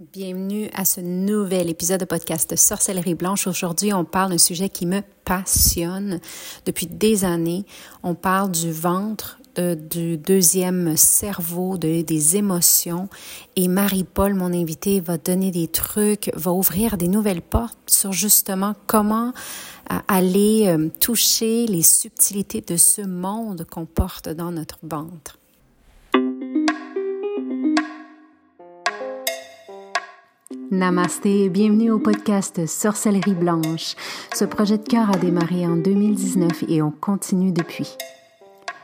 [0.00, 3.46] Bienvenue à ce nouvel épisode de podcast Sorcellerie Blanche.
[3.46, 6.20] Aujourd'hui, on parle d'un sujet qui me passionne
[6.64, 7.66] depuis des années.
[8.02, 13.10] On parle du ventre, du deuxième cerveau, de, des émotions.
[13.56, 18.74] Et Marie-Paul, mon invitée, va donner des trucs, va ouvrir des nouvelles portes sur justement
[18.86, 19.34] comment
[19.92, 25.39] euh, aller euh, toucher les subtilités de ce monde qu'on porte dans notre ventre.
[30.70, 33.96] Namasté et bienvenue au podcast Sorcellerie Blanche.
[34.32, 37.96] Ce projet de cœur a démarré en 2019 et on continue depuis.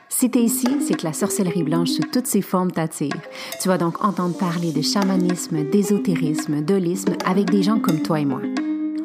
[0.09, 3.15] Si t'es ici, c'est que la sorcellerie blanche sous toutes ses formes t'attire.
[3.63, 8.25] Tu vas donc entendre parler de chamanisme, d'ésotérisme, d'holisme avec des gens comme toi et
[8.25, 8.43] moi.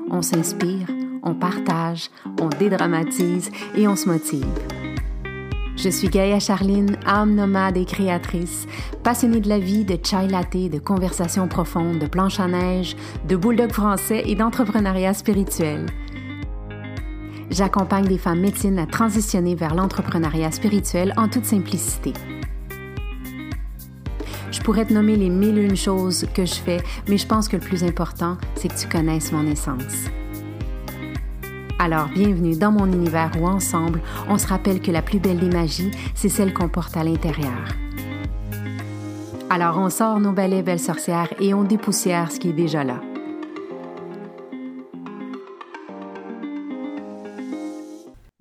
[0.10, 0.88] On s'inspire,
[1.22, 2.10] on partage,
[2.42, 4.48] on dédramatise et on se motive.
[5.84, 8.68] Je suis Gaïa Charline, âme nomade et créatrice,
[9.02, 12.96] passionnée de la vie, de chai latte, de conversations profondes, de planches à neige,
[13.28, 15.88] de bulldog français et d'entrepreneuriat spirituel.
[17.50, 22.14] J'accompagne des femmes médecines à transitionner vers l'entrepreneuriat spirituel en toute simplicité.
[24.52, 27.48] Je pourrais te nommer les mille et une choses que je fais, mais je pense
[27.48, 30.12] que le plus important, c'est que tu connaisses mon essence.
[31.84, 35.50] Alors, bienvenue dans mon univers où ensemble, on se rappelle que la plus belle des
[35.50, 37.70] magies, c'est celle qu'on porte à l'intérieur.
[39.50, 43.02] Alors, on sort nos balais belles sorcières et on dépoussière ce qui est déjà là.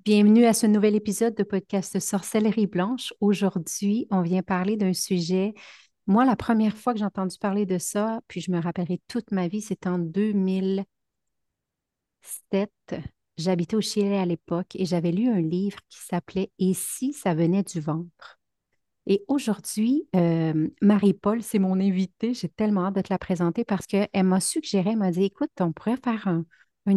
[0.05, 3.11] Bienvenue à ce nouvel épisode de podcast Sorcellerie Blanche.
[3.21, 5.55] Aujourd'hui, on vient parler d'un sujet.
[6.05, 9.31] Moi, la première fois que j'ai entendu parler de ça, puis je me rappellerai toute
[9.31, 10.85] ma vie, c'est en 2007
[13.41, 17.33] J'habitais au Chili à l'époque et j'avais lu un livre qui s'appelait Et si ça
[17.33, 18.39] venait du ventre?
[19.07, 22.35] Et aujourd'hui, euh, Marie-Paul, c'est mon invitée.
[22.35, 25.49] J'ai tellement hâte de te la présenter parce qu'elle m'a suggéré, elle m'a dit, écoute,
[25.59, 26.45] on pourrait faire un,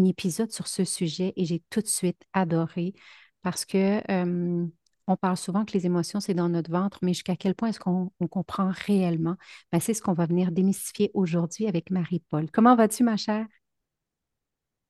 [0.05, 2.95] épisode sur ce sujet et j'ai tout de suite adoré
[3.43, 4.67] parce que euh,
[5.07, 7.81] on parle souvent que les émotions, c'est dans notre ventre, mais jusqu'à quel point est-ce
[7.81, 9.37] qu'on comprend réellement?
[9.73, 12.51] Ben, c'est ce qu'on va venir démystifier aujourd'hui avec Marie-Paul.
[12.51, 13.47] Comment vas-tu, ma chère?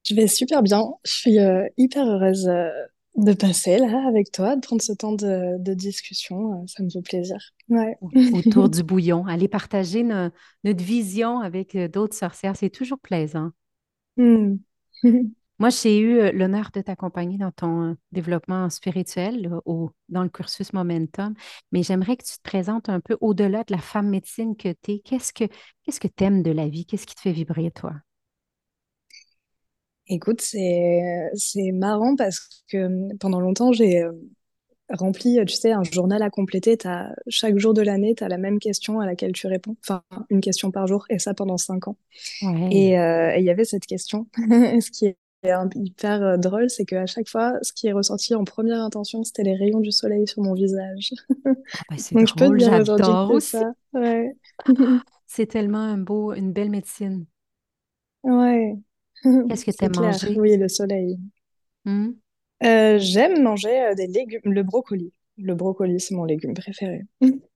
[0.04, 0.84] Je vais super bien.
[1.04, 2.69] Je suis euh, hyper heureuse euh,
[3.16, 6.53] de passer là avec toi, de prendre ce temps de, discussion.
[6.53, 7.38] Euh, ça me fait plaisir.
[7.69, 7.97] Ouais.
[8.32, 9.26] Autour du bouillon.
[9.26, 13.50] Aller partager notre vision avec d'autres sorcières, c'est toujours plaisant.
[14.16, 14.56] Hmm.
[15.60, 21.32] Moi, j'ai eu l'honneur de t'accompagner dans ton développement spirituel au, dans le cursus Momentum,
[21.71, 24.92] mais j'aimerais que tu te présentes un peu au-delà de la femme médecine que tu
[24.92, 24.98] es.
[24.98, 25.44] Qu'est-ce que
[25.84, 26.84] qu'est-ce que tu aimes de la vie?
[26.84, 27.94] Qu'est-ce qui te fait vibrer, toi?
[30.09, 34.12] Écoute, c'est c'est marrant parce que hum, pendant longtemps, j'ai euh,
[34.91, 36.76] rempli, tu sais, un journal à compléter.
[36.84, 39.76] As, chaque jour de l'année, tu as la même question à laquelle tu réponds.
[39.82, 41.97] Enfin, une question par jour, et ça pendant cinq ans.
[42.70, 44.26] Et euh, il y avait cette question.
[44.37, 45.16] ce qui est
[45.75, 49.42] hyper euh, drôle, c'est qu'à chaque fois, ce qui est ressorti en première intention, c'était
[49.42, 51.12] les rayons du soleil sur mon visage.
[51.76, 53.56] Ah bah c'est drôle, j'adore aussi.
[53.92, 54.36] Ouais.
[55.26, 57.26] c'est tellement un beau, une belle médecine.
[58.22, 58.76] Ouais.
[59.48, 60.38] Qu'est-ce que tu aimes manger?
[60.38, 61.18] Oui, le soleil.
[61.84, 62.12] Hmm?
[62.62, 65.12] Euh, j'aime manger euh, des légumes, le brocoli.
[65.38, 67.02] Le brocoli, c'est mon légume préféré.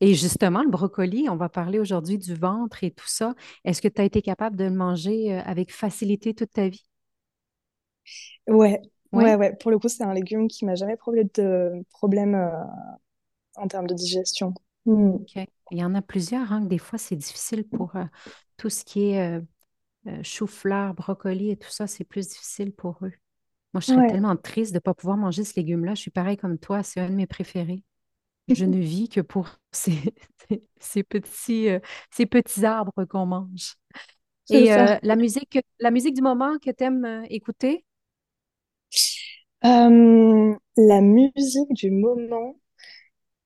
[0.00, 3.34] Et justement, le brocoli, on va parler aujourd'hui du ventre et tout ça.
[3.64, 6.84] Est-ce que tu as été capable de le manger euh, avec facilité toute ta vie?
[8.46, 8.80] Ouais,
[9.12, 9.54] ouais, ouais.
[9.56, 12.50] Pour le coup, c'est un légume qui m'a jamais posé de problème
[13.56, 14.52] en termes de digestion.
[14.84, 15.16] Hmm.
[15.70, 17.94] Il y en a plusieurs, hein, des fois, c'est difficile pour
[18.56, 19.40] tout ce qui est
[20.06, 23.12] euh, chou-fleur, brocoli et tout ça, c'est plus difficile pour eux.
[23.72, 25.94] Moi, je serais tellement triste de ne pas pouvoir manger ce légume-là.
[25.94, 27.82] Je suis pareil comme toi, c'est un de mes préférés.
[28.48, 29.98] Je ne vis que pour ces,
[30.78, 33.74] ces petits, euh, ces petits arbres qu'on mange.
[34.50, 37.84] Et euh, la, musique, la musique du moment que tu aimes écouter?
[39.62, 42.56] la musique du moment.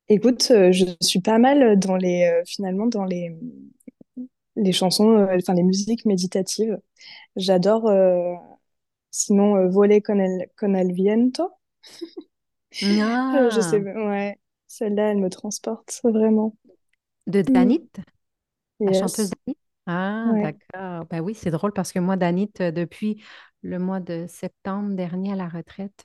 [0.08, 3.36] Écoute, je suis pas mal dans les, finalement, dans les,
[4.58, 6.78] les chansons, euh, enfin les musiques méditatives.
[7.36, 8.34] J'adore euh,
[9.10, 11.50] sinon euh, Voler con el, con el viento.
[12.82, 13.48] Ah.
[13.54, 16.56] je sais, ouais, celle-là, elle me transporte vraiment.
[17.26, 17.52] De mm.
[17.52, 17.90] Danit
[18.80, 21.06] La chanteuse Danit Ah, d'accord.
[21.06, 23.22] Ben oui, c'est drôle parce que moi, Danit, depuis
[23.62, 26.04] le mois de septembre dernier à la retraite,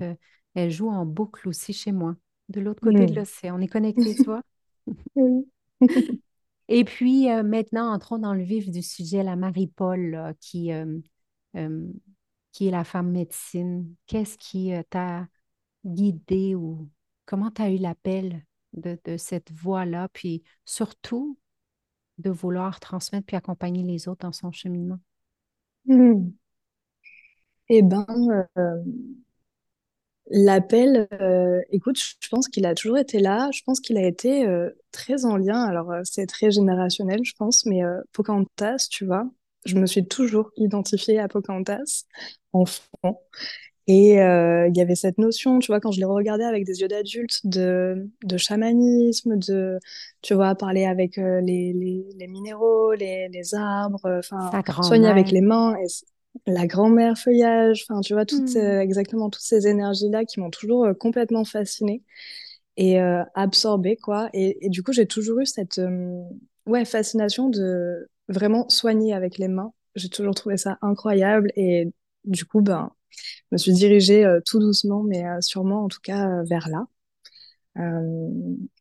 [0.55, 2.15] elle joue en boucle aussi chez moi,
[2.49, 3.15] de l'autre côté de mm.
[3.15, 3.57] l'océan.
[3.57, 4.41] On est connectés, tu vois?
[5.15, 5.47] oui.
[6.67, 10.99] Et puis euh, maintenant, entrons dans le vif du sujet, la Marie-Paul, qui, euh,
[11.55, 11.87] euh,
[12.51, 13.93] qui est la femme médecine.
[14.07, 15.27] Qu'est-ce qui t'a
[15.85, 16.89] guidée ou
[17.25, 20.07] comment tu as eu l'appel de, cette voie-là?
[20.13, 21.37] Puis surtout,
[22.19, 24.99] de vouloir transmettre puis accompagner les autres dans son cheminement?
[25.85, 26.29] Hmm.
[27.69, 28.83] Eh euh,
[30.29, 33.49] l'appel, euh, écoute, je pense qu'il a toujours été là.
[33.53, 35.61] Je pense qu'il a été euh, très en lien.
[35.63, 37.81] Alors, euh, c'est très générationnel, je pense, mais
[38.13, 39.29] Pocahontas, tu vois,
[39.65, 42.05] je me suis toujours identifiée à Pocahontas,
[42.53, 43.21] enfant.
[43.85, 46.87] Et il y avait cette notion, tu vois, quand je l'ai regardé avec des yeux
[46.87, 49.77] d'adulte, de, de chamanisme, de,
[50.21, 55.41] tu vois, parler avec les, les, les minéraux, les, les arbres, enfin, soigner avec les
[55.41, 55.87] mains, et
[56.47, 58.57] la grand-mère feuillage, enfin, tu vois, toutes, Hmm.
[58.57, 62.03] euh, exactement toutes ces énergies-là qui m'ont toujours euh, complètement fascinée
[62.77, 64.29] et euh, absorbée, quoi.
[64.33, 65.81] Et, et du coup, j'ai toujours eu cette,
[66.65, 69.73] ouais, fascination de vraiment soigner avec les mains.
[69.95, 71.91] J'ai toujours trouvé ça incroyable et
[72.25, 76.69] du coup, ben, je me suis dirigée tout doucement, mais sûrement en tout cas vers
[76.69, 76.87] là.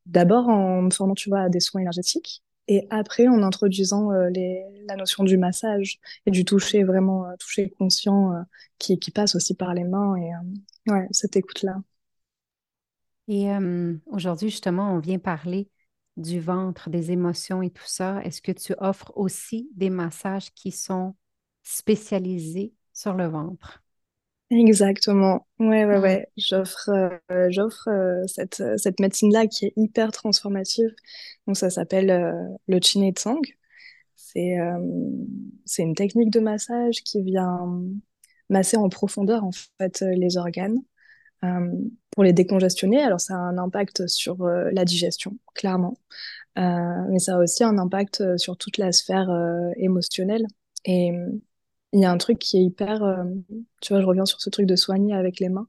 [0.07, 4.31] D'abord en me formant, tu vois, à des soins énergétiques et après en introduisant euh,
[4.87, 8.43] la notion du massage et du toucher, vraiment euh, toucher conscient euh,
[8.79, 10.31] qui, qui passe aussi par les mains et
[10.91, 11.77] ouais, cette écoute-là.
[13.29, 13.49] Et
[14.07, 15.71] aujourd'hui, justement, on vient parler
[16.17, 18.23] du ventre, des émotions et tout ça.
[18.25, 21.15] Est-ce que tu offres aussi des massages qui sont
[21.63, 23.82] spécialisés sur le ventre?
[24.53, 25.47] Exactement.
[25.59, 26.03] Ouais, ouais, Hmm.
[26.03, 26.29] ouais.
[26.37, 30.91] J'offre, euh, j'offre euh, cette, euh, cette médecine-là qui est hyper transformative.
[31.47, 32.33] Donc ça s'appelle euh,
[32.69, 33.41] le Chin Tsang.
[34.17, 34.57] C'est
[35.67, 37.83] c'est une technique de massage qui vient
[38.51, 40.79] masser en profondeur en fait les organes
[42.13, 43.03] pour les décongestionner.
[43.03, 45.97] Alors ça a un impact sur la digestion, clairement,
[46.57, 49.29] mais ça a aussi un impact sur toute la sphère
[49.77, 50.47] émotionnelle.
[50.87, 51.13] Et
[51.93, 53.25] il y a un truc qui est hyper, euh,
[53.81, 55.69] tu vois, je reviens sur ce truc de soigner avec les mains,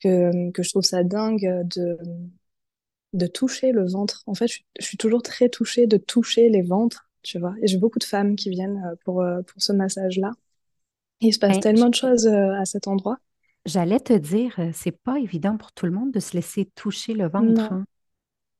[0.00, 1.98] que, que je trouve ça dingue de,
[3.12, 4.22] de toucher le ventre.
[4.26, 7.54] En fait, je, suis je suis toujours très touchée de toucher les ventres, tu vois.
[7.62, 10.32] Et j'ai beaucoup de femmes qui viennent euh, pour, euh, pour ce massage-là.
[11.20, 13.18] Il se passe tellement de choses à cet endroit.
[13.66, 17.28] j'allais te dire, c'est pas évident pour tout le monde de se laisser toucher le
[17.28, 17.84] ventre, Non, hein.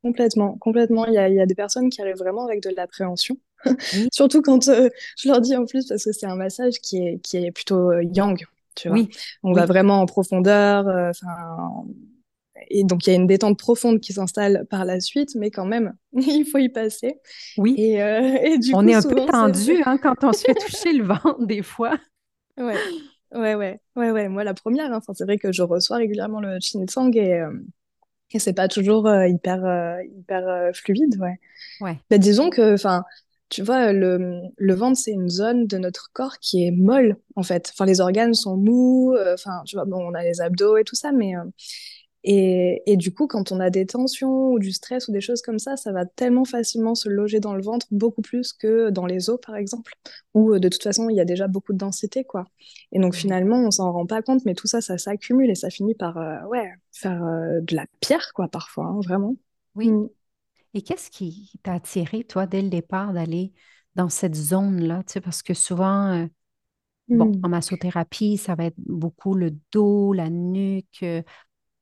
[0.03, 1.07] complètement, complètement.
[1.07, 3.39] Il y a, il y a des personnes qui arrivent vraiment avec de l'appréhension.
[4.13, 4.89] Surtout quand euh,
[5.19, 7.91] je leur dis en plus, parce que c'est un massage qui est, qui est plutôt
[7.93, 8.39] euh, yang,
[8.75, 8.97] tu vois.
[8.97, 9.09] oui,
[9.43, 11.85] On va vraiment en profondeur, euh, enfin,
[12.71, 15.67] et donc il y a une détente profonde qui s'installe par la suite, mais quand
[15.67, 17.17] même, il faut y passer.
[17.57, 17.77] oui.
[17.77, 20.55] Et, et du On coup, est un peu souvent, tendu, hein, quand on se fait
[20.55, 21.97] toucher le ventre des fois.
[22.57, 22.75] Ouais,
[23.33, 24.29] ouais, ouais, ouais, ouais.
[24.29, 27.53] Moi, la première, hein, enfin, c'est vrai que je reçois régulièrement le Chinsang et, euh,
[28.33, 31.41] et c'est pas toujours euh, hyper, euh, hyper fluide, ouais.
[31.81, 33.05] Ouais, Bah, disons que, enfin,
[33.51, 37.43] tu vois, le, le ventre, c'est une zone de notre corps qui est molle, en
[37.43, 37.71] fait.
[37.73, 40.85] Enfin, les organes sont mous, euh, enfin, tu vois, bon, on a les abdos et
[40.85, 41.45] tout ça, mais, euh,
[42.25, 45.43] et, et du coup, quand on a des tensions ou du stress ou des choses
[45.43, 49.07] comme ça, ça va tellement facilement se loger dans le ventre, beaucoup plus que dans
[49.07, 49.93] les os, par exemple,
[50.35, 52.47] où euh, de toute façon, il y a déjà beaucoup de densité, quoi.
[52.93, 55.55] Et donc, ouais, finalement, on s'en rend pas compte, mais tout ça, ça s'accumule et
[55.55, 56.17] ça finit par,
[56.49, 57.21] ouais, faire
[57.63, 59.37] de la pierre, quoi, parfois, hein, vraiment.
[59.75, 59.91] oui.
[59.91, 60.09] Mm.
[60.75, 63.53] Et qu'est-ce qui t'a attiré, toi, dès le départ, d'aller
[63.97, 65.03] dans cette zone-là?
[65.05, 66.27] Tu sais, parce que souvent, euh,
[67.13, 71.23] bon, en massothérapie, ça va être beaucoup le dos, la nuque, euh,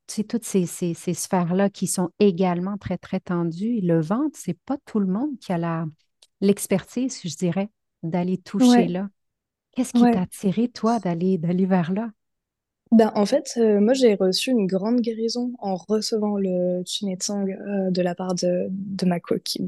[0.08, 3.76] tu sais, toutes ces, ces, ces sphères-là qui sont également très, très tendues.
[3.78, 5.86] Et le ventre, c'est pas tout le monde qui a la,
[6.40, 7.70] l'expertise, je dirais,
[8.02, 9.08] d'aller toucher Ouais, là.
[9.72, 12.10] Qu'est-ce qui t'a attiré, toi, d'aller d'aller vers là?
[12.92, 17.90] Ben, en fait, euh, moi, j'ai reçu une grande guérison en recevant le Chinetsang euh,
[17.90, 19.18] de la part de, de ma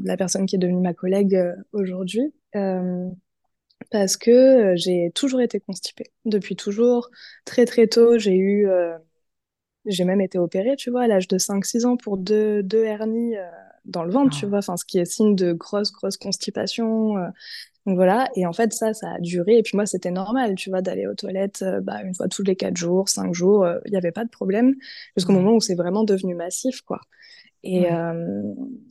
[0.05, 2.33] la personne qui est devenue ma collègue euh, aujourd'hui.
[2.55, 3.09] Euh,
[3.91, 6.13] parce que j'ai toujours été constipée.
[6.27, 7.11] Depuis toujours,
[7.47, 8.69] très très tôt, j'ai eu,
[9.87, 12.85] j'ai même été opérée, tu vois, à l'âge de cinq six ans pour deux, deux
[12.85, 13.35] hernies
[13.89, 17.19] dans le ventre, tu Ah, vois, enfin, ce qui est signe de grosse, grosse constipation.
[17.19, 17.29] euh,
[17.87, 19.59] donc voilà, et en fait, ça, ça a duré.
[19.59, 22.43] Et puis moi, c'était normal, tu vois, d'aller aux toilettes euh, bah, une fois tous
[22.45, 24.75] les quatre jours, cinq jours, euh, il n'y avait pas de problème,
[25.17, 27.01] jusqu'au ouais, moment où c'est vraiment devenu massif, quoi.
[27.65, 27.93] Et, ouais.
[27.93, 28.43] euh,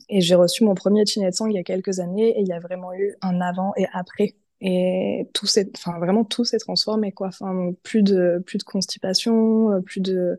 [0.08, 2.60] et j'ai reçu mon premier Chinetsang il y a quelques années, et il y a
[2.60, 4.34] vraiment eu un avant et après.
[4.60, 7.28] Et tout s'est, enfin, vraiment, tout s'est transformé, quoi.
[7.28, 10.36] Enfin, plus de, plus de constipation, euh, plus de,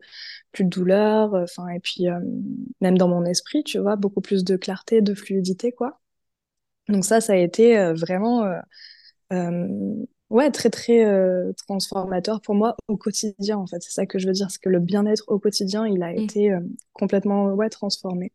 [0.52, 2.20] plus de douleur, euh, enfin, et puis, euh,
[2.80, 6.00] même dans mon esprit, tu vois, beaucoup plus de clarté, de fluidité, quoi.
[6.88, 8.44] Donc ça, ça a été euh, vraiment
[9.32, 9.96] euh,
[10.30, 11.04] ouais, très, très
[11.66, 13.82] transformateur pour moi au quotidien, en fait.
[13.82, 16.24] C'est ça que je veux dire, c'est que le bien-être au quotidien, il a Et
[16.24, 16.52] été
[16.94, 18.32] complètement ouais, transformé.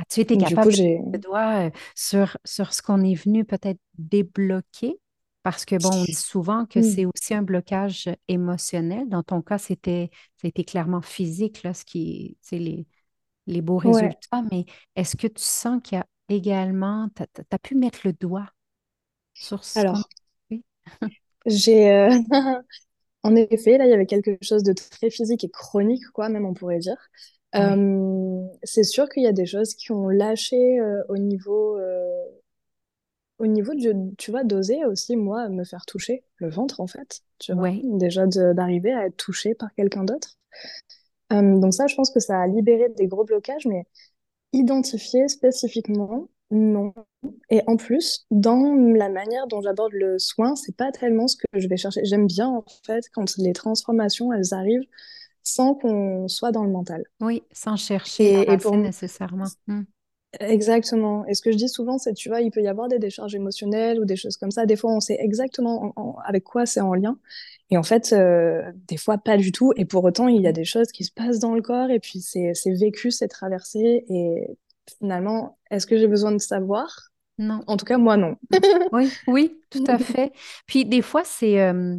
[0.00, 3.14] As-tu été Du coup, capable de mettre le doigt euh, sur, sur ce qu'on est
[3.14, 4.98] venu peut-être débloquer?
[5.42, 6.82] Parce que, bon, on dit souvent que Hmm.
[6.82, 9.08] c'est aussi un blocage émotionnel.
[9.08, 12.86] Dans ton cas, c'était, c'était clairement physique, là, ce qui, c'est les,
[13.46, 14.18] les beaux Ouais.
[14.18, 14.42] résultats.
[14.52, 18.48] Mais est-ce que tu sens qu'il y a également, tu as, pu mettre le doigt
[19.34, 20.08] sur qu'on Alors,
[21.46, 21.90] j'ai...
[21.90, 22.10] euh,
[23.24, 26.46] En effet, là, il y avait quelque chose de très physique et chronique, quoi, même
[26.46, 26.96] on pourrait dire.
[27.54, 31.76] Oui, Euh, c'est sûr qu'il y a des choses qui ont lâché euh, au niveau,
[31.78, 32.24] euh,
[33.38, 37.20] au niveau de, tu vois, d'oser aussi, moi, me faire toucher le ventre, en fait,
[37.38, 37.70] tu vois.
[37.82, 40.36] Déjà d'arriver à être touchée par quelqu'un d'autre.
[41.30, 43.84] Donc ça, je pense que ça a libéré des gros blocages, mais
[44.52, 46.94] identifier spécifiquement, non.
[47.50, 51.44] Et en plus, dans la manière dont j'aborde le soin, c'est pas tellement ce que
[51.60, 52.04] je vais chercher.
[52.04, 54.86] J'aime bien, en fait, quand les transformations, elles arrivent
[55.54, 57.04] sans qu'on soit dans le mental.
[57.20, 59.52] oui, sans chercher Et, et pour racine m- nécessairement.
[59.66, 59.82] Hmm.
[60.40, 61.26] exactement.
[61.26, 63.34] Et ce que je dis souvent, c'est, tu vois, il peut y avoir des décharges
[63.34, 64.66] émotionnelles ou des choses comme ça.
[64.66, 67.18] Des fois, on sait exactement en- en- avec quoi c'est en lien.
[67.70, 69.72] Et en fait, euh, des fois, pas du tout.
[69.76, 72.00] Et pour autant, il y a des choses qui se passent dans le corps et
[72.00, 74.04] puis c'est, c'est vécu, c'est traversé.
[74.08, 74.46] Et
[75.00, 77.10] finalement, est-ce que j'ai besoin de savoir?
[77.38, 77.64] Non.
[77.66, 78.36] En tout cas, moi, non.
[78.90, 80.32] Oui, oui, tout à fait.
[80.66, 81.98] Puis des fois, c'est euh,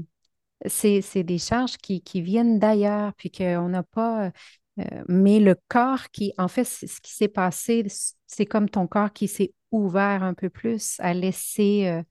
[0.66, 4.28] c'est, c'est des charges qui, qui viennent d'ailleurs, puis qu'on n'a pas.
[4.28, 4.32] euh,
[4.80, 7.86] euh, mais le corps qui, en fait, ce qui s'est passé,
[8.28, 12.04] c'est comme ton corps qui s'est ouvert un peu plus à laisser euh,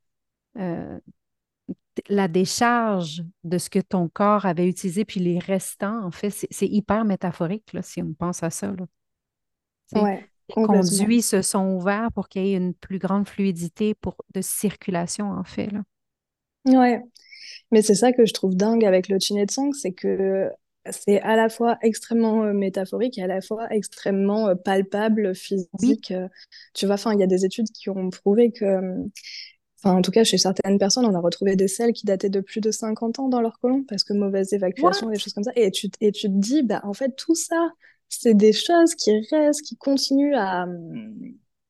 [0.59, 0.99] euh,
[2.09, 6.49] la décharge de ce que ton corps avait utilisé, puis les restants, en fait, c'est
[6.51, 8.87] c'est hyper métaphorique, là, si on pense à ça, là.
[9.93, 14.17] Ouais, les conduits se sont ouverts pour qu'il y ait une plus grande fluidité pour,
[14.35, 15.83] de circulation, en fait, là.
[17.71, 20.51] Mais c'est ça que je trouve dingue avec le Chinetsang, c'est que
[20.91, 26.11] c'est à la fois extrêmement euh, métaphorique et à la fois extrêmement euh, palpable, physique.
[26.13, 26.29] euh,
[26.75, 28.95] Tu vois, enfin, il y a des études qui ont prouvé que,
[29.83, 32.41] enfin, en tout cas, chez certaines personnes, on a retrouvé des selles qui dataient de
[32.41, 35.19] plus de 50 ans dans leur côlon parce que mauvaise évacuation, des what?
[35.19, 35.53] choses comme ça.
[35.57, 37.71] Et tu, et tu te dis, bah, en fait, tout ça,
[38.09, 41.11] c'est des choses qui restent, qui continuent à, euh,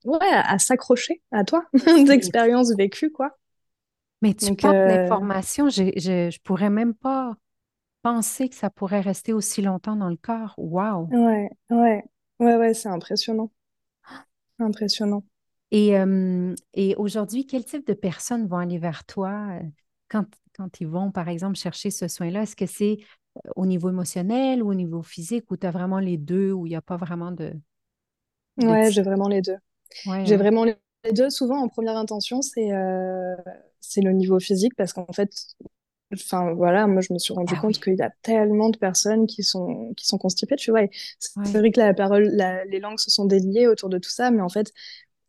[0.04, 1.64] ouais, à s'accrocher à toi,
[2.06, 3.36] d'expériences vécues, quoi.
[4.22, 7.36] Mais tu Donc, portes euh, l'information, je, je, je pourrais même pas
[8.02, 10.54] penser que ça pourrait rester aussi longtemps dans le corps.
[10.58, 11.10] Wow!
[11.10, 12.02] Ouais, ouais,
[12.38, 13.50] ouais, ouais, c'est impressionnant,
[14.60, 15.24] impressionnant.
[15.70, 19.60] Et, euh, et aujourd'hui, quel type de personnes vont aller vers toi euh,
[20.08, 20.24] quand,
[20.56, 22.42] quand ils vont, par exemple, chercher ce soin-là?
[22.42, 22.98] Est-ce que c'est
[23.46, 26.66] euh, au niveau émotionnel ou au niveau physique ou tu as vraiment les deux où
[26.66, 27.52] il n'y a pas vraiment de,
[28.58, 29.56] de Ouais, j'ai vraiment les deux.
[30.04, 30.76] Ouais, J'ai vraiment les
[31.12, 31.30] deux.
[31.30, 33.34] Souvent, en première intention, c'est euh,
[33.80, 35.30] c'est le niveau physique parce qu'en fait,
[36.14, 38.78] enfin voilà, moi je me suis rendu Ah compte oui, qu'il y a tellement de
[38.78, 40.82] personnes qui sont qui sont constipées, tu vois.
[41.20, 44.30] C'est vrai que la parole, la- les langues se sont déliées autour de tout ça,
[44.30, 44.72] mais en fait,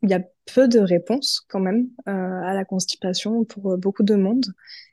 [0.02, 0.20] il y a
[0.54, 4.46] peu de réponses quand même euh, à la constipation pour euh, beaucoup de monde.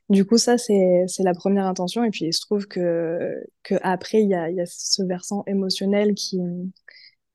[0.10, 2.04] Du coup, ça, c'est, la première intention.
[2.04, 5.04] Et puis, il se trouve que, que après, il y a, il y a ce
[5.04, 6.40] versant émotionnel qui,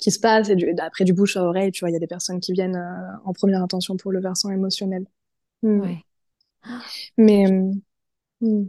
[0.03, 0.49] qui se passe.
[0.49, 2.53] Et du, après, du bouche à oreille, tu vois, il y a des personnes qui
[2.53, 5.07] viennent euh, en première intention pour le versant émotionnel.
[5.63, 5.81] Mm.
[5.81, 5.99] oui.
[7.17, 7.73] Mais euh,
[8.41, 8.67] mm.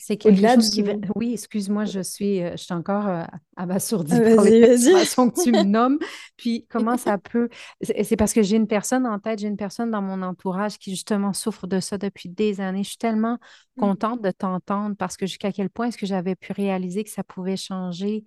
[0.00, 0.94] C'est quelque chose qui va...
[1.14, 3.22] Oui, excuse-moi, je suis, euh, je suis encore euh,
[3.56, 5.98] abasourdie Ah, par les informations que tu me nommes.
[6.36, 7.48] Puis comment ça peut...
[7.80, 10.78] C'est c'est parce que j'ai une personne en tête, j'ai une personne dans mon entourage
[10.78, 12.82] qui justement souffre de ça depuis des années.
[12.82, 13.38] Je suis tellement
[13.78, 17.22] contente de t'entendre parce que jusqu'à quel point est-ce que j'avais pu réaliser que ça
[17.22, 18.24] pouvait changer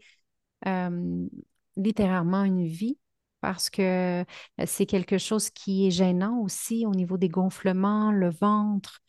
[0.65, 1.27] euh,
[1.77, 2.97] littéralement une vie?
[3.41, 4.25] Parce que euh,
[4.65, 8.99] c'est quelque chose qui est gênant aussi au niveau des gonflements, le ventre.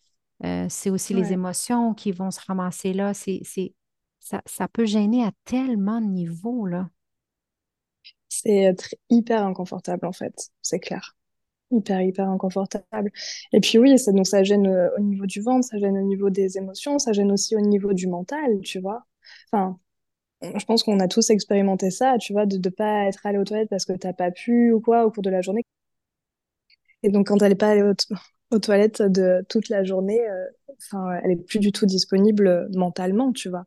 [0.45, 3.15] Euh, c'est aussi les émotions qui vont se ramasser là.
[3.15, 3.75] C'est, c'est,
[4.21, 6.89] ça, ça peut gêner à tellement de niveaux, là.
[8.29, 10.35] C'est tr- hyper inconfortable, en fait.
[10.63, 11.17] C'est clair.
[11.73, 13.13] Hyper, hyper inconfortable.
[13.53, 16.03] Et puis oui, ça, donc ça gêne euh, au niveau du ventre, ça gêne au
[16.03, 19.05] niveau des émotions, ça gêne aussi au niveau du mental, tu vois.
[19.53, 19.79] Enfin,
[20.43, 23.45] je pense qu'on a tous expérimenté ça, tu vois, de ne pas être allé aux
[23.45, 25.63] toilettes parce que t'as pas pu ou quoi au cours de la journée.
[27.03, 28.15] Et donc quand elle n'est pas allée aux, to-
[28.51, 30.47] aux toilettes de toute la journée, euh,
[31.25, 33.65] elle est plus du tout disponible euh, mentalement, tu vois.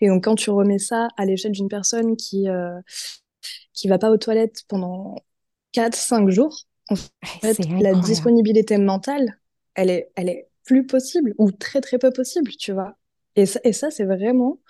[0.00, 2.80] Et donc quand tu remets ça à l'échelle d'une personne qui euh,
[3.72, 5.16] qui va pas aux toilettes pendant
[5.72, 6.66] quatre cinq jours,
[7.44, 9.38] en fait, la disponibilité mentale,
[9.74, 12.96] elle est, elle est plus possible ou très très peu possible, tu vois.
[13.36, 14.60] Et ça, et ça c'est vraiment,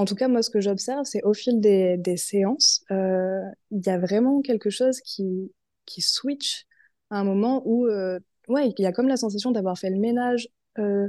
[0.00, 3.40] en tout cas moi ce que j'observe, c'est au fil des, des séances, euh,
[3.70, 5.52] il y a vraiment quelque chose qui,
[5.86, 6.66] qui switch
[7.10, 9.98] à un moment où, euh, ouais, il y a comme la sensation d'avoir fait le
[9.98, 11.08] ménage euh,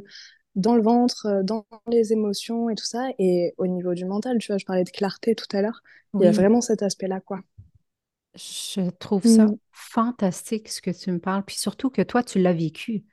[0.56, 3.10] dans le ventre, dans les émotions et tout ça.
[3.20, 5.82] Et au niveau du mental, tu vois, je parlais de clarté tout à l'heure,
[6.20, 7.42] il y a vraiment cet aspect-là, quoi.
[8.36, 9.58] je trouve ça Mm.
[9.72, 11.44] fantastique ce que tu me parles.
[11.46, 13.06] Puis surtout que toi, tu l'as vécu.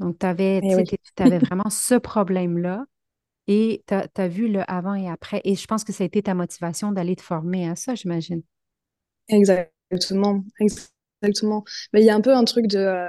[0.00, 0.84] Donc, tu avais, oui.
[1.18, 2.86] avais vraiment ce problème-là
[3.48, 5.40] et tu as, vu le avant et après.
[5.44, 8.42] Et je pense que ça a été ta motivation d'aller te former à ça, j'imagine.
[9.28, 10.44] Exactement.
[10.60, 11.64] exactement.
[11.92, 13.08] Mais il y a un peu un truc de euh,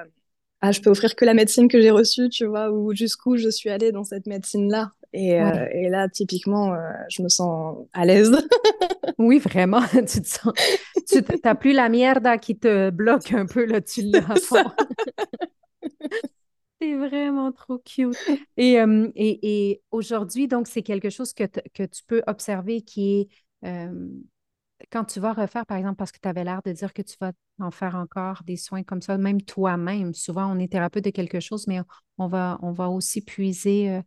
[0.62, 3.50] ah, je peux offrir que la médecine que j'ai reçue, tu vois, ou jusqu'où je
[3.50, 4.92] suis allée dans cette médecine-là.
[5.14, 8.32] Et, euh, et là, typiquement, euh, je me sens à l'aise.
[9.18, 10.54] Oui, vraiment, tu te sens,
[11.06, 14.24] tu n'as plus la mierda qui te bloque un peu, là, tu l'as.
[16.82, 18.18] C'est vraiment trop cute.
[18.58, 23.28] Et, euh, et, aujourd'hui, donc, c'est quelque chose que, tu peux observer qui est
[23.66, 24.10] euh,
[24.92, 27.16] quand tu vas refaire, par exemple, parce que tu avais l'air de dire que tu
[27.20, 30.14] vas en faire encore des soins comme ça, même toi-même.
[30.14, 31.82] Souvent, on est thérapeute de quelque chose, mais
[32.18, 32.58] on va,
[32.90, 34.02] aussi puiser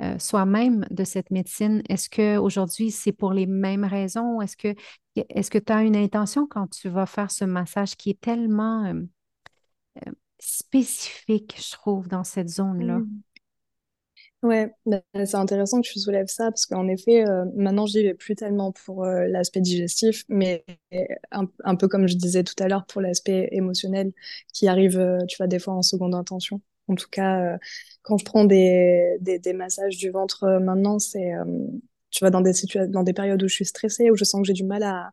[0.00, 1.82] euh, soi-même de cette médecine.
[1.90, 4.40] Est-ce qu'aujourd'hui, c'est pour les mêmes raisons?
[4.40, 4.74] Est-ce que
[5.16, 8.94] est-ce que tu as une intention quand tu vas faire ce massage qui est tellement
[10.38, 12.98] spécifique, je trouve, dans cette zone-là?
[12.98, 13.22] Mm.
[14.42, 18.14] Ouais, bah, c'est intéressant que tu soulèves ça parce qu'en effet, euh, maintenant, j'y vais
[18.14, 20.64] plus tellement pour euh, l'aspect digestif, mais
[21.32, 24.12] un, peu comme je disais tout à l'heure pour l'aspect émotionnel
[24.52, 26.60] qui arrive, euh, tu vois, des fois en seconde intention.
[26.86, 27.58] En tout cas, euh,
[28.02, 31.32] quand je prends des, des, massages du ventre maintenant, c'est,
[32.10, 32.52] tu vois, dans des
[32.88, 35.10] dans des périodes où je suis stressée, où je sens que j'ai du mal à,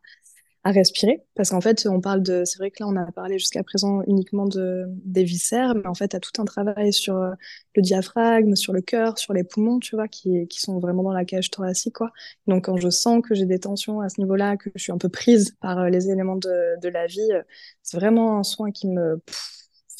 [0.64, 1.22] à respirer.
[1.34, 2.44] Parce qu'en fait, on parle de.
[2.44, 5.94] C'est vrai que là, on a parlé jusqu'à présent uniquement de, des viscères, mais en
[5.94, 7.32] fait, tu as tout un travail sur euh,
[7.76, 11.12] le diaphragme, sur le cœur, sur les poumons, tu vois, qui, qui sont vraiment dans
[11.12, 12.12] la cage thoracique, quoi.
[12.46, 14.98] Donc, quand je sens que j'ai des tensions à ce niveau-là, que je suis un
[14.98, 17.42] peu prise par euh, les éléments de, de la vie, euh,
[17.82, 19.20] c'est vraiment un soin qui me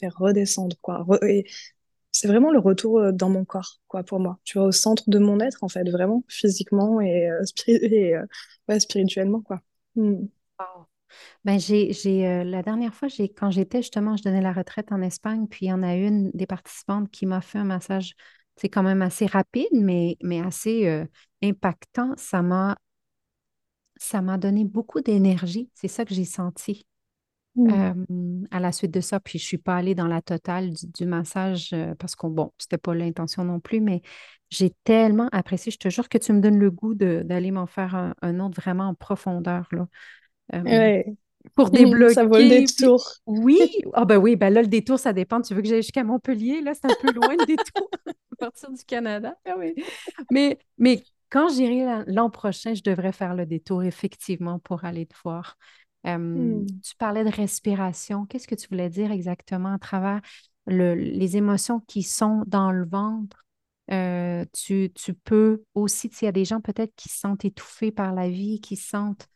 [0.01, 1.07] fait redescendre, quoi.
[1.29, 1.45] Et
[2.13, 4.39] c'est vraiment le retour dans mon corps, quoi, pour moi.
[4.45, 7.29] Tu vois, au centre de mon être, en fait, vraiment, physiquement et,
[8.79, 9.61] spirituellement, quoi.
[9.97, 10.27] Mm.
[10.59, 10.87] Wow.
[11.45, 14.93] Ben, j'ai, j'ai, euh, la dernière fois, j'ai, quand j'étais justement, je donnais la retraite
[14.93, 18.15] en Espagne, puis il y en a une des participantes qui m'a fait un massage,
[18.57, 21.07] c'est quand même assez rapide, mais, mais assez euh,
[21.43, 22.15] impactant.
[22.19, 22.77] Ça m'a,
[23.97, 25.71] ça m'a donné beaucoup d'énergie.
[25.75, 26.87] C'est ça que j'ai senti
[27.57, 27.71] Mm.
[27.73, 29.21] euh, à la suite de ça.
[29.21, 32.79] Puis je suis pas allée dans la totale du, du massage parce que, bon, c'était
[32.79, 34.03] pas l'intention non plus, mais
[34.51, 35.73] j'ai tellement apprécié.
[35.73, 38.41] Je te jure que tu me donnes le goût de- d'aller m'en faire un, un
[38.41, 39.89] autre vraiment en profondeur, là.
[40.53, 41.15] Euh, Ouais.
[41.55, 41.73] pour Ça
[42.25, 42.61] vaut le débloquer.
[42.61, 43.13] Détour.
[43.27, 43.61] oui,
[43.95, 45.41] ah ben oui, ben là, le détour, ça dépend.
[45.41, 46.61] Tu veux que j'aille jusqu'à Montpellier?
[46.61, 49.37] Là, c'est un peu loin le détour à partir du Canada.
[49.47, 49.75] Ah oui.
[50.31, 55.07] Mais, mais quand j'irai la- l'an prochain, je devrais faire le détour, effectivement, pour aller
[55.07, 55.57] te voir.
[56.07, 56.67] Euh, Mm.
[56.83, 58.27] tu parlais de respiration.
[58.27, 60.21] Qu'est-ce que tu voulais dire exactement à travers
[60.67, 63.45] le- les émotions qui sont dans le ventre?
[63.91, 67.91] Euh, tu, tu peux aussi, s'il y a des gens peut-être qui se sentent étouffés
[67.91, 69.29] par la vie, qui se sentent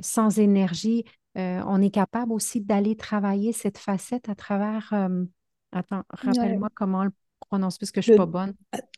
[0.00, 1.04] sans énergie,
[1.36, 5.24] euh, on est capable aussi d'aller travailler cette facette à travers, euh,
[5.72, 6.32] attends, Ouais.
[6.32, 8.54] rappelle-moi comment on le prononce, parce que je ne suis pas bonne.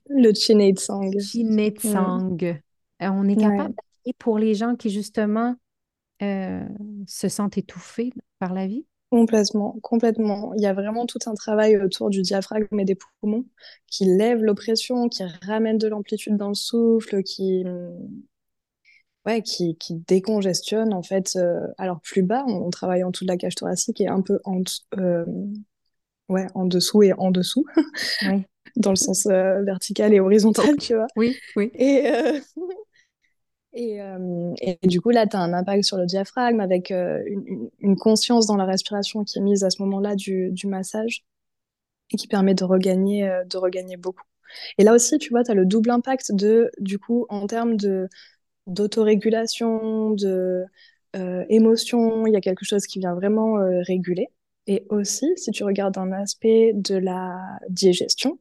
[0.09, 1.19] le Chinetsang.
[1.21, 2.43] Chinetsang.
[2.43, 2.59] Euh,
[3.01, 3.75] on est capable Ouais.
[4.05, 5.57] d'aller pour les gens qui justement
[6.23, 6.67] euh,
[7.07, 8.87] se sentent étouffés par la vie.
[9.11, 10.53] Complètement, complètement.
[10.55, 13.45] Il y a vraiment tout un travail autour du diaphragme et des poumons
[13.87, 17.65] qui lève l'oppression, qui ramène de l'amplitude dans le souffle, qui,
[19.27, 21.37] ouais, qui, qui décongestionne en fait.
[21.37, 24.23] euh, alors plus bas, on, on travaille en dessous de la cage thoracique et un
[24.23, 24.63] peu en,
[24.99, 25.25] euh,
[26.29, 27.65] ouais, en dessous et en dessous,
[28.23, 28.45] Oui.
[28.77, 31.07] dans le sens euh, vertical et horizontal, tu vois.
[31.17, 31.71] Oui, oui.
[31.75, 32.41] Et, euh,
[33.79, 37.97] Et, euh, et du coup, là, tu as un impact sur le diaphragme avec une,
[37.99, 41.25] conscience dans la respiration qui est mise à ce moment-là du, du massage
[42.11, 44.25] et qui permet de regagner, de regagner beaucoup.
[44.79, 47.77] Et là aussi, tu vois, tu as le double impact de, du coup, en termes
[47.77, 48.09] de,
[48.67, 50.65] d'autorégulation, de
[51.17, 54.29] euh, émotion, il y a quelque chose qui vient vraiment euh, réguler.
[54.67, 57.39] Et aussi, si tu regardes un aspect de la
[57.71, 58.39] digestion,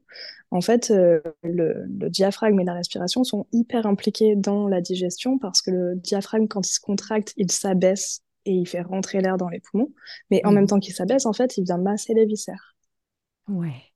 [0.51, 5.37] en fait, euh, le, le diaphragme et la respiration sont hyper impliqués dans la digestion
[5.37, 9.37] parce que le diaphragme, quand il se contracte, il s'abaisse et il fait rentrer l'air
[9.37, 9.91] dans les poumons.
[10.31, 10.67] Mais en même Mhm.
[10.67, 12.75] temps qu'il s'abaisse, en fait, il vient masser les viscères.
[13.47, 13.91] Ouais.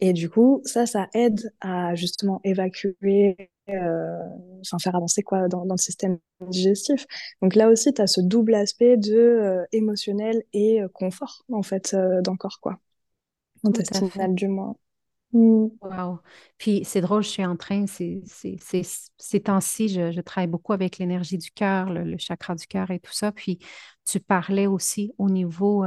[0.00, 3.36] Et du coup, ça, ça aide à justement évacuer,
[3.68, 4.18] euh,
[4.60, 7.06] enfin faire avancer quoi dans, dans le système digestif.
[7.42, 11.62] Donc là aussi, tu as ce double aspect de euh, émotionnel et euh, confort en
[11.62, 12.78] fait euh, dans le corps quoi,
[13.64, 14.76] intestinal du moins.
[15.32, 15.68] Mm.
[15.80, 16.20] Wow.
[16.58, 20.48] Puis c'est drôle, je suis en train, c'est, c'est, c'est- ces temps-ci, je, je travaille
[20.48, 23.30] beaucoup avec l'énergie du cœur, le, le chakra du cœur et tout ça.
[23.30, 23.60] Puis
[24.04, 25.84] tu parlais aussi au niveau,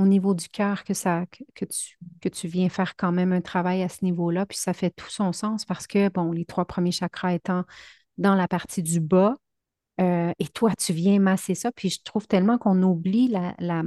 [0.00, 3.40] au niveau du cœur que ça, que, tu, que tu viens faire quand même un
[3.42, 4.46] travail à ce niveau-là.
[4.46, 7.64] Puis ça fait tout son sens parce que, bon, les trois premiers chakras étant
[8.18, 9.36] dans la partie du bas,
[10.00, 11.72] euh, et toi, tu viens masser ça.
[11.72, 13.82] Puis je trouve tellement qu'on oublie la, la,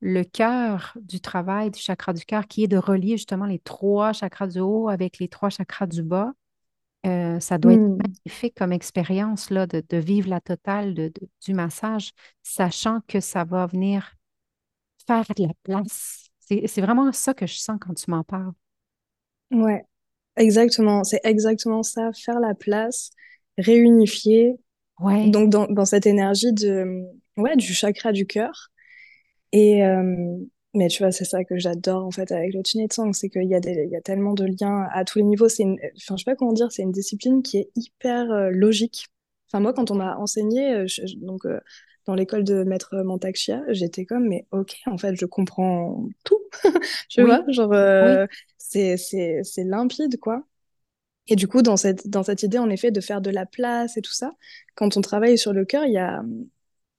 [0.00, 4.12] le cœur du travail du chakra du cœur, qui est de relier justement les trois
[4.12, 6.32] chakras du haut avec les trois chakras du bas.
[7.06, 7.98] Euh, ça doit être Mm.
[7.98, 13.20] magnifique comme expérience là, de, de vivre la totale de- de- du massage, sachant que
[13.20, 14.15] ça va venir
[15.06, 16.24] faire de la place.
[16.40, 18.52] C'est vraiment ça que je sens quand tu m'en parles.
[19.50, 19.84] Ouais,
[20.36, 21.04] exactement.
[21.04, 22.10] C'est exactement ça.
[22.12, 23.10] Faire la place,
[23.58, 24.56] réunifier.
[25.00, 25.28] Ouais.
[25.30, 27.04] Donc, dans, dans cette énergie de,
[27.36, 28.70] ouais, du chakra du cœur.
[29.52, 30.36] Et, euh,
[30.74, 33.54] mais tu vois, c'est ça que j'adore en fait avec le Tsang, c'est qu'il y,
[33.54, 35.48] a des, il y a tellement de liens à tous les niveaux.
[35.48, 39.06] C'est enfin, je sais pas comment dire, c'est une discipline qui est hyper euh, logique.
[39.48, 41.46] Enfin, moi, quand on m'a enseigné, euh, donc
[42.06, 46.38] dans l'école de maître Montaxia, j'étais comme, mais ok, en fait, je comprends tout.
[47.08, 48.26] tu vois, genre, euh,
[48.58, 50.44] c'est, c'est, c'est limpide, quoi.
[51.28, 53.96] Et du coup, dans cette, dans cette idée, en effet, de faire de la place
[53.96, 54.32] et tout ça,
[54.76, 56.22] quand on travaille sur le cœur, il y a,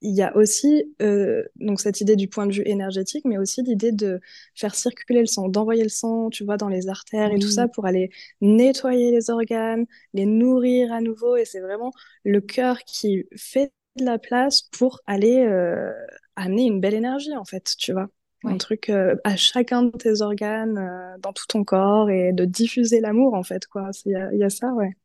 [0.01, 3.63] il y a aussi euh, donc cette idée du point de vue énergétique, mais aussi
[3.63, 4.19] l'idée de
[4.55, 7.67] faire circuler le sang, d'envoyer le sang, tu vois, dans les artères et tout ça
[7.67, 11.35] pour aller nettoyer les organes, les nourrir à nouveau.
[11.37, 11.91] Et c'est vraiment
[12.23, 15.91] le cœur qui fait de la place pour aller euh,
[16.35, 18.07] amener une belle énergie, en fait, tu vois.
[18.43, 22.45] Un truc euh, à chacun de tes organes, euh, dans tout ton corps, et de
[22.45, 23.89] diffuser l'amour, en fait, quoi.
[24.05, 24.95] Il y, a ça, ouais.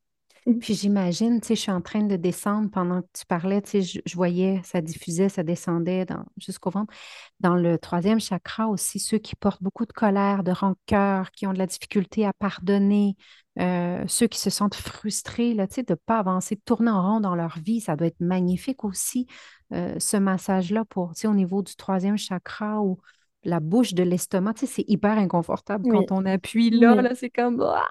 [0.60, 3.82] Puis j'imagine, tu sais, je suis en train de descendre pendant que tu parlais, tu
[3.82, 6.04] sais, je, voyais, ça diffusait, ça descendait
[6.36, 6.92] jusqu'au ventre.
[7.38, 11.52] Dans le troisième chakra aussi, ceux qui portent beaucoup de colère, de rancœur, qui ont
[11.52, 13.16] de la difficulté à pardonner,
[13.60, 16.90] euh, ceux qui se sentent frustrés, là, tu sais, de ne pas avancer, de tourner
[16.90, 19.28] en rond dans leur vie, ça doit être magnifique aussi,
[19.72, 22.98] euh, ce massage-là, pour, tu sais, au niveau du troisième chakra ou
[23.44, 27.30] la bouche de l'estomac, tu sais, c'est hyper inconfortable quand on appuie là, là, c'est
[27.30, 27.88] comme, ah!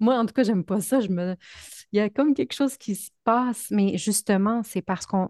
[0.00, 1.36] moi, en tout cas, j'aime pas ça, je me,
[1.92, 5.28] il y a comme quelque chose qui se passe, mais justement, c'est parce qu'on,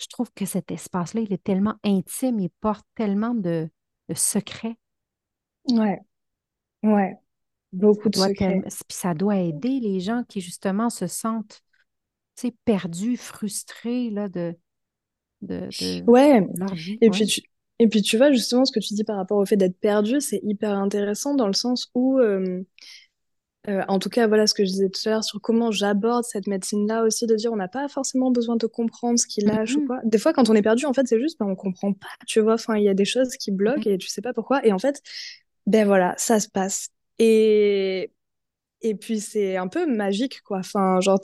[0.00, 3.68] je trouve que cet espace-là, il est tellement intime, il porte tellement de,
[4.08, 4.76] de secrets.
[5.70, 5.98] Ouais,
[6.84, 7.16] ouais,
[7.72, 8.60] beaucoup de secrets.
[8.62, 11.60] Puis ça doit aider les gens qui, justement, se sentent,
[12.36, 14.56] tu sais, perdus, frustrés, là, de,
[15.42, 15.68] de,
[16.06, 16.46] ouais.
[17.00, 17.42] Et puis, tu,
[17.78, 20.20] et puis, tu vois, justement, ce que tu dis par rapport au fait d'être perdu,
[20.20, 22.62] c'est hyper intéressant dans le sens où, euh,
[23.68, 26.24] euh, en tout cas, voilà ce que je disais tout à l'heure sur comment j'aborde
[26.24, 29.76] cette médecine-là aussi, de dire on n'a pas forcément besoin de comprendre ce qui lâche
[29.76, 29.86] ou mm-hmm.
[29.86, 30.00] quoi.
[30.04, 32.40] Des fois, quand on est perdu, en fait, c'est juste, ben, on comprend pas, tu
[32.40, 32.54] vois.
[32.54, 34.64] Enfin, il y a des choses qui bloquent et tu sais pas pourquoi.
[34.66, 35.00] Et en fait,
[35.66, 36.88] ben voilà, ça se passe.
[37.20, 38.10] Et,
[38.82, 40.58] et puis, c'est un peu magique, quoi.
[40.58, 41.20] Enfin, genre,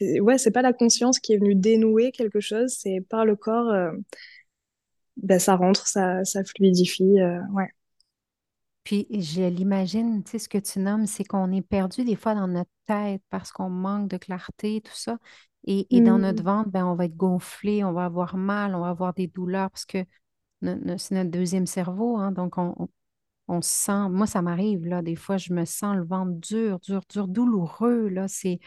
[0.00, 3.70] ouais, c'est pas la conscience qui est venue dénouer quelque chose, c'est par le corps.
[3.70, 3.92] Euh,
[5.16, 7.20] ben, ça rentre, ça, ça fluidifie.
[7.20, 7.68] Euh, ouais.
[8.84, 12.34] Puis je l'imagine, tu sais, ce que tu nommes, c'est qu'on est perdu des fois
[12.34, 15.18] dans notre tête parce qu'on manque de clarté, tout ça.
[15.64, 16.46] Et, dans notre mm.
[16.46, 19.70] ventre, ben, on va être gonflé, on va avoir mal, on va avoir des douleurs
[19.70, 20.04] parce que
[20.60, 22.16] c'est notre deuxième cerveau.
[22.16, 22.88] Hein, donc, on,
[23.46, 27.02] on, sent, moi, ça m'arrive, là, des fois, je me sens le ventre dur, dur,
[27.08, 28.26] dur, douloureux, là.
[28.26, 28.58] C'est,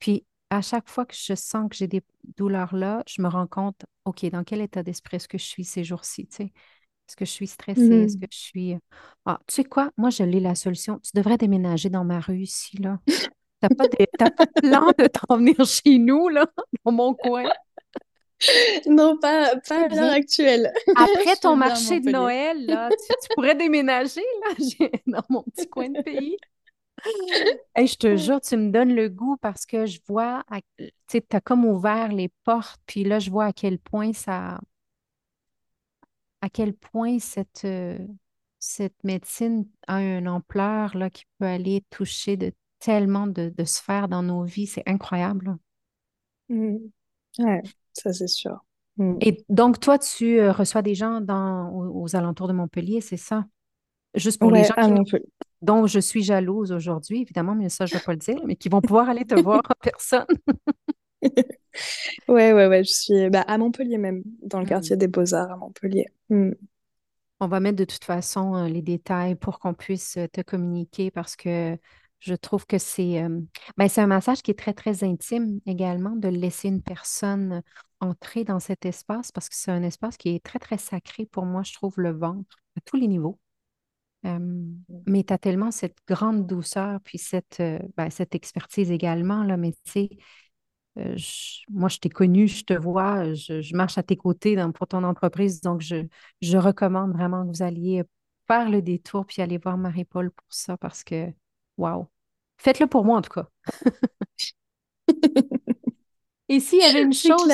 [0.00, 2.02] puis à chaque fois que je sens que j'ai des
[2.36, 5.82] douleurs-là, je me rends compte, OK, dans quel état d'esprit est-ce que je suis ces
[5.82, 6.28] jours-ci?
[6.38, 7.80] Est-ce que je suis stressée?
[7.80, 8.20] Est-ce mmh.
[8.20, 8.76] que je suis.
[9.24, 9.90] Ah, tu sais quoi?
[9.96, 10.98] Moi, je l'ai la solution.
[10.98, 12.98] Tu devrais déménager dans ma rue ici, là.
[13.06, 13.14] Tu
[13.62, 14.60] n'as pas, de...
[14.60, 16.46] plan de t'en venir chez nous, là,
[16.84, 17.50] dans mon coin?
[18.86, 20.70] Non, pas, pas à l'heure actuelle.
[20.96, 26.02] Après ton marché de Noël, là, tu, pourrais déménager là, dans mon petit coin de
[26.02, 26.36] pays
[27.76, 30.44] je te jure, tu me donnes le goût parce que je vois,
[30.78, 34.60] tu sais, as comme ouvert les portes, puis là, je vois à quel point ça,
[36.40, 37.98] à quel point cette, euh,
[38.58, 44.22] cette médecine a une ampleur là, qui peut aller toucher de tellement de, sphères dans
[44.22, 44.66] nos vies.
[44.66, 45.56] C'est incroyable.
[46.48, 46.76] Mmh.
[47.38, 48.64] Ouais, ça c'est sûr.
[48.96, 49.16] Mmh.
[49.20, 53.46] Et donc, toi, tu euh, reçois des gens dans, aux, alentours de Montpellier, c'est ça?
[54.14, 54.74] Juste pour les gens
[55.04, 55.16] qui,
[55.62, 58.56] dont je suis jalouse aujourd'hui, évidemment, mais ça, je ne vais pas le dire, mais
[58.56, 60.26] qui vont pouvoir aller te voir en personne.
[62.28, 62.84] ouais, ouais, ouais.
[62.84, 64.98] Je suis bah, à Montpellier même, dans le quartier hmm.
[64.98, 66.06] des Beaux-Arts à Montpellier.
[66.28, 66.50] Hmm.
[67.40, 71.10] On va mettre de toute façon euh, les détails pour qu'on puisse euh, te communiquer
[71.10, 71.76] parce que
[72.20, 73.40] je trouve que c'est euh,
[73.76, 77.62] ben, c'est un massage qui est très, très intime également, de laisser une personne
[78.00, 81.44] entrer dans cet espace parce que c'est un espace qui est très, très sacré pour
[81.44, 83.38] moi, je trouve, le ventre à tous les niveaux.
[84.24, 87.62] Mais tu as tellement cette grande douceur, puis cette,
[87.96, 90.10] ben, cette expertise également, là, mais tu sais,
[91.70, 95.04] moi, je t'ai connu, je te vois, je, marche à tes côtés dans, pour ton
[95.04, 96.06] entreprise, donc je,
[96.40, 98.04] je recommande vraiment que vous alliez
[98.46, 101.32] faire le détour puis aller voir Marie-Paul pour ça parce que,
[101.76, 102.08] waouh,
[102.58, 103.48] faites-le pour moi en tout cas.
[106.48, 107.52] Et s'il y avait une chose,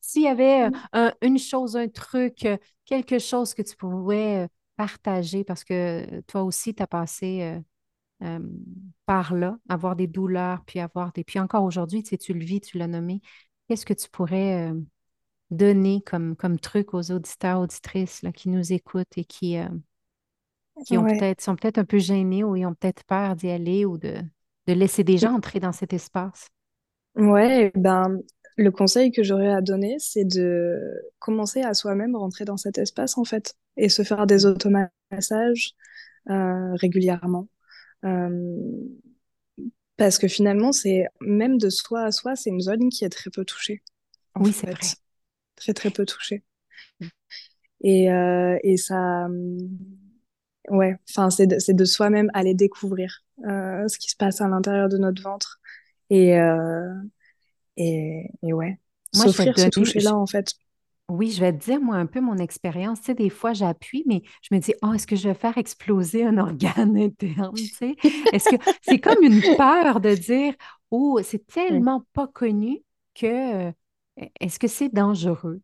[0.00, 1.12] s'il y avait mmh.
[1.22, 2.46] une chose, un truc,
[2.84, 7.60] quelque chose que tu pouvais partager parce que toi aussi, tu as passé euh,
[8.24, 8.40] euh,
[9.06, 11.24] par là, avoir des douleurs, puis avoir des.
[11.24, 13.20] Puis encore aujourd'hui, tu sais, tu le vis, tu l'as nommé.
[13.68, 14.80] Qu'est-ce que tu pourrais euh,
[15.50, 19.68] donner comme, comme truc aux auditeurs, auditrices là, qui nous écoutent et qui, euh,
[20.86, 23.84] qui ont peut-être, sont peut-être un peu gênés ou ils ont peut-être peur d'y aller
[23.84, 24.22] ou de,
[24.66, 26.48] de laisser des gens entrer dans cet espace?
[27.16, 28.22] Ouais, ben,
[28.58, 30.78] le conseil que j'aurais à donner, c'est de
[31.20, 35.74] commencer à soi-même rentrer dans cet espace, en fait, et se faire des automassages
[36.28, 37.46] euh, régulièrement.
[38.04, 38.56] Euh,
[39.96, 43.30] parce que finalement, c'est même de soi à soi, c'est une zone qui est très
[43.30, 43.82] peu touchée.
[44.36, 44.80] Oui, c'est vrai.
[45.56, 46.42] Très, très peu touchée.
[47.82, 49.28] Et, euh, et ça,
[50.70, 54.98] ouais, enfin, c'est de, de soi-même aller découvrir ce qui se passe à l'intérieur de
[54.98, 55.60] notre ventre.
[56.10, 56.36] Et,
[57.78, 58.78] et, et, ouais,
[59.12, 60.52] s'offrir ce toucher-là, en fait.
[61.08, 63.00] Oui, je vais te dire, moi, un peu mon expérience.
[63.00, 65.56] Tu sais, des fois, j'appuie, mais je me dis, oh, est-ce que je vais faire
[65.56, 67.54] exploser un organe interne?
[67.54, 67.96] Tu sais?
[68.32, 70.54] Est-ce que c'est comme une peur de dire,
[70.90, 72.82] oh, c'est tellement pas connu
[73.14, 73.72] que
[74.40, 75.62] est-ce que c'est dangereux?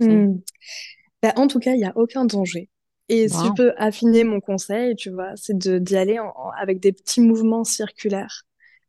[0.00, 2.68] Ben, en tout cas, il n'y a aucun danger.
[3.08, 6.18] Et si je peux affiner mon conseil, tu vois, c'est d'y aller
[6.58, 8.42] avec des petits mouvements circulaires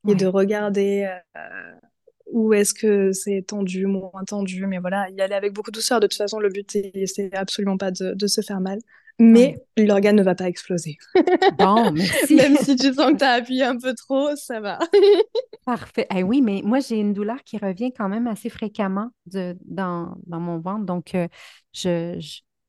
[0.08, 1.74] et de regarder euh,
[2.32, 6.00] où est-ce que c'est tendu, moins tendu, mais voilà, y aller avec beaucoup de douceur.
[6.00, 6.70] De toute façon, le but,
[7.06, 8.80] c'est absolument pas de, se faire mal.
[9.20, 10.98] Mais l'organe ne va pas exploser.
[11.58, 12.36] Bon, merci.
[12.36, 14.78] Même si tu sens que tu as appuyé un peu trop, ça va.
[15.66, 16.06] Parfait.
[16.16, 20.16] Eh oui, mais moi, j'ai une douleur qui revient quand même assez fréquemment de, dans,
[20.28, 20.86] dans, mon ventre.
[20.86, 21.28] Donc, euh,
[21.74, 22.20] je,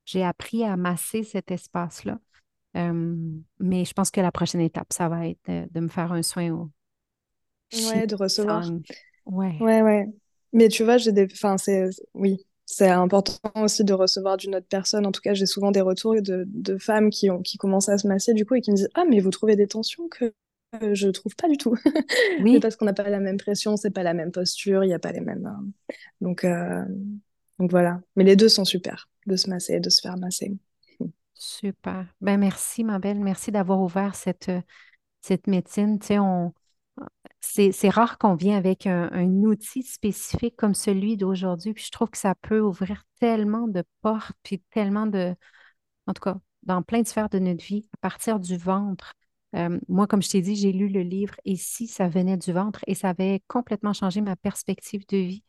[0.07, 2.18] j'ai appris à masser cet espace-là.
[2.77, 3.14] Euh,
[3.59, 6.51] mais je pense que la prochaine étape, ça va être de, me faire un soin
[6.51, 6.71] au.
[7.90, 8.64] Ouais, de recevoir.
[9.28, 9.56] Ouais.
[9.60, 10.06] Ouais, ouais.
[10.52, 11.26] Mais tu vois, j'ai des.
[11.32, 11.88] Enfin, c'est.
[12.14, 15.06] Oui, c'est important aussi de recevoir d'une autre personne.
[15.06, 17.98] En tout cas, j'ai souvent des retours de, de femmes qui, ont, qui commencent à
[17.98, 20.32] se masser du coup et qui me disent Ah, mais vous trouvez des tensions que
[20.82, 21.74] je je trouve pas du tout.
[22.42, 22.60] Oui.
[22.60, 24.98] parce qu'on n'a pas la même pression, c'est pas la même posture, il n'y a
[24.98, 25.46] pas les mêmes.
[25.46, 26.84] Euh, donc, euh,
[27.58, 28.00] donc voilà.
[28.16, 30.52] Mais les deux sont super, de se masser, de se faire masser.
[31.34, 32.06] Super.
[32.20, 33.20] Ben merci, ma belle.
[33.20, 34.50] Merci d'avoir ouvert cette,
[35.20, 35.98] cette médecine.
[35.98, 36.52] Tu sais, on,
[37.40, 41.72] c'est rare qu'on vienne avec un, outil spécifique comme celui d'aujourd'hui.
[41.72, 45.34] Puis je trouve que ça peut ouvrir tellement de portes, puis tellement de,
[46.06, 49.14] en tout cas, dans plein de sphères de notre vie, à partir du ventre.
[49.56, 52.52] Euh, moi, comme je t'ai dit, j'ai lu le livre Et si ça venait du
[52.52, 55.44] ventre et ça avait complètement changé ma perspective de vie.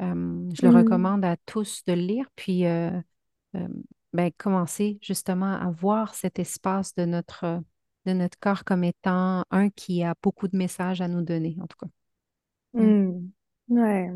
[0.00, 0.76] Euh, je le mmh.
[0.76, 2.90] recommande à tous de le lire, puis euh,
[4.12, 7.62] ben, commencer justement à voir cet espace de notre
[8.06, 11.66] de notre corps comme étant un qui a beaucoup de messages à nous donner, en
[11.66, 11.90] tout cas.
[12.74, 13.30] Mm.
[13.68, 13.78] Mm.
[13.78, 14.10] Ouais,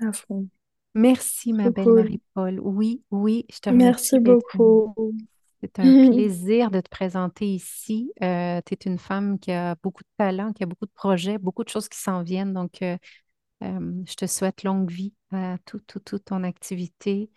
[0.00, 0.48] à fond.
[0.94, 2.60] Merci, ma belle Marie-Paul.
[2.60, 4.18] Oui, oui, je te remercie.
[4.18, 5.14] Merci beaucoup.
[5.60, 8.12] C'est un plaisir de te présenter ici.
[8.22, 11.38] Euh, tu es une femme qui a beaucoup de talent, qui a beaucoup de projets,
[11.38, 12.54] beaucoup de choses qui s'en viennent.
[12.54, 12.96] Donc, euh,
[13.62, 17.30] euh, je te souhaite longue vie à toute, toute, ton activité.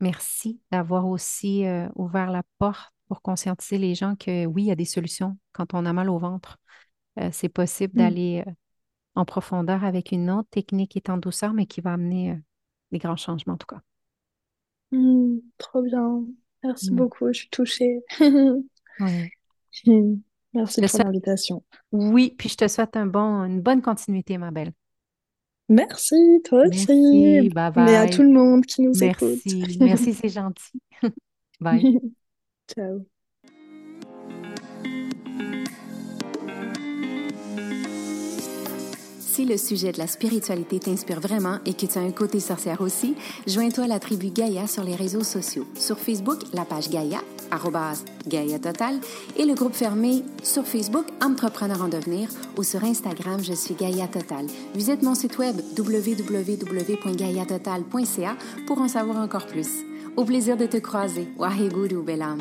[0.00, 1.64] merci d'avoir aussi
[1.94, 5.74] ouvert la porte pour conscientiser les gens que oui, il y a des solutions quand
[5.74, 6.58] on a mal au ventre.
[7.18, 7.98] Euh, c'est possible mm.
[7.98, 8.50] d'aller euh,
[9.14, 12.36] en profondeur avec une autre technique qui est en douceur, mais qui va amener euh,
[12.92, 13.80] des grands changements en tout cas.
[14.92, 16.24] Mm, trop bien.
[16.62, 16.96] Merci mm.
[16.96, 18.00] beaucoup, je suis touchée.
[20.54, 21.62] Merci pour l'invitation.
[21.92, 24.72] Oui, puis je te souhaite un bon, une bonne continuité, ma belle.
[25.68, 27.50] Merci, toi aussi.
[27.50, 27.84] Bye bye.
[27.84, 29.38] Mais à tout le monde qui nous écoute.
[29.44, 30.80] Merci, merci, c'est gentil.
[31.60, 32.00] bye.
[32.68, 33.06] Ciao.
[39.38, 42.80] Si le sujet de la spiritualité t'inspire vraiment et que tu as un côté sorcière
[42.80, 43.14] aussi,
[43.46, 45.64] joins-toi à la tribu Gaïa sur les réseaux sociaux.
[45.76, 47.20] Sur Facebook, la page Gaïa,
[48.26, 48.96] Gaïa Total,
[49.36, 54.08] et le groupe fermé sur Facebook Entrepreneur en devenir ou sur Instagram, je suis Gaïa
[54.08, 54.44] Total.
[54.74, 59.87] Visite mon site web www.gaïatotal.ca pour en savoir encore plus.
[60.18, 61.28] Au plaisir de te croiser.
[61.38, 62.40] Waheguru Belam.